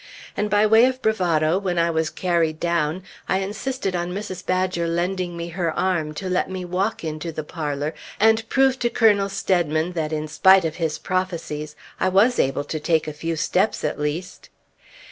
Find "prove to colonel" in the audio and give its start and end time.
8.49-9.29